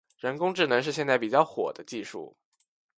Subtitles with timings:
[0.17, 2.35] 人工智能是现在比较火的技术。